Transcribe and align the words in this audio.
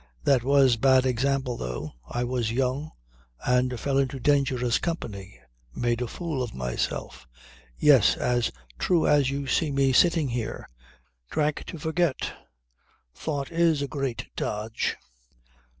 "That 0.23 0.41
was 0.43 0.77
bad 0.77 1.05
example 1.05 1.57
though. 1.57 1.91
I 2.09 2.23
was 2.23 2.51
young 2.51 2.89
and 3.45 3.79
fell 3.79 3.99
into 3.99 4.19
dangerous 4.19 4.79
company, 4.79 5.39
made 5.75 6.01
a 6.01 6.07
fool 6.07 6.41
of 6.41 6.55
myself 6.55 7.27
yes, 7.77 8.17
as 8.17 8.51
true 8.79 9.05
as 9.05 9.29
you 9.29 9.45
see 9.45 9.69
me 9.71 9.93
sitting 9.93 10.29
here. 10.29 10.67
Drank 11.29 11.65
to 11.65 11.77
forget. 11.77 12.33
Thought 13.13 13.51
it 13.51 13.81
a 13.83 13.87
great 13.87 14.25
dodge." 14.35 14.97